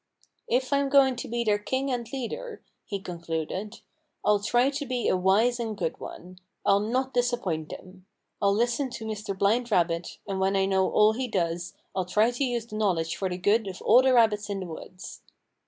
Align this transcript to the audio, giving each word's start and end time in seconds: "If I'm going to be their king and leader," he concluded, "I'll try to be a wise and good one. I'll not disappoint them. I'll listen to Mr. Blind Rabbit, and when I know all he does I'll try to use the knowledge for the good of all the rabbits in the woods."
"If 0.47 0.73
I'm 0.73 0.89
going 0.89 1.15
to 1.17 1.27
be 1.27 1.43
their 1.43 1.59
king 1.59 1.91
and 1.91 2.11
leader," 2.11 2.63
he 2.85 2.99
concluded, 2.99 3.81
"I'll 4.25 4.39
try 4.39 4.71
to 4.71 4.85
be 4.87 5.07
a 5.07 5.15
wise 5.15 5.59
and 5.59 5.77
good 5.77 5.99
one. 5.99 6.39
I'll 6.65 6.79
not 6.79 7.13
disappoint 7.13 7.69
them. 7.69 8.07
I'll 8.41 8.55
listen 8.55 8.89
to 8.89 9.05
Mr. 9.05 9.37
Blind 9.37 9.69
Rabbit, 9.69 10.17
and 10.27 10.39
when 10.39 10.55
I 10.55 10.65
know 10.65 10.89
all 10.89 11.13
he 11.13 11.27
does 11.27 11.75
I'll 11.95 12.05
try 12.05 12.31
to 12.31 12.43
use 12.43 12.65
the 12.65 12.77
knowledge 12.77 13.15
for 13.15 13.29
the 13.29 13.37
good 13.37 13.67
of 13.67 13.79
all 13.83 14.01
the 14.01 14.15
rabbits 14.15 14.49
in 14.49 14.61
the 14.61 14.65
woods." 14.65 15.21